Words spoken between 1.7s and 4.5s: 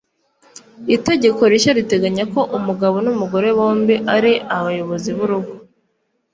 riteganya ko umugabo n’umugore bombi ari